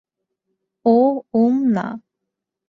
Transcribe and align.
ওহ, 0.85 1.13
উম, 1.33 1.55
না। 1.73 1.85